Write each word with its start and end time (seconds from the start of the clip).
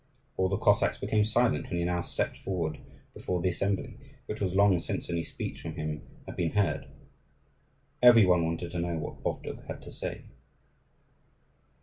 All 0.35 0.49
the 0.49 0.57
Cossacks 0.57 0.97
became 0.97 1.23
silent 1.23 1.69
when 1.69 1.77
he 1.77 1.85
now 1.85 2.01
stepped 2.01 2.35
forward 2.35 2.79
before 3.13 3.39
the 3.39 3.49
assembly, 3.49 3.99
for 4.25 4.33
it 4.33 4.41
was 4.41 4.55
long 4.55 4.79
since 4.79 5.11
any 5.11 5.21
speech 5.21 5.61
from 5.61 5.75
him 5.75 6.01
had 6.25 6.35
been 6.35 6.53
heard. 6.53 6.87
Every 8.01 8.25
one 8.25 8.43
wanted 8.43 8.71
to 8.71 8.79
know 8.79 8.97
what 8.97 9.21
Bovdug 9.21 9.67
had 9.67 9.79
to 9.83 9.91
say. 9.91 10.23